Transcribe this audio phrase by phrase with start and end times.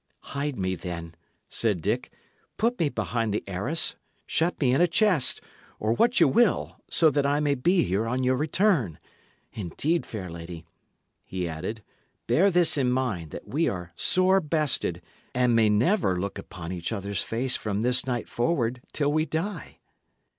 [0.33, 1.13] "Hide me, then,"
[1.47, 2.11] said Dick,
[2.57, 5.41] "put me behind the arras, shut me in a chest,
[5.79, 8.97] or what ye will, so that I may be here on your return.
[9.53, 10.65] Indeed, fair lady,"
[11.23, 11.83] he added,
[12.25, 15.03] "bear this in mind, that we are sore bested,
[15.35, 19.77] and may never look upon each other's face from this night forward till we die."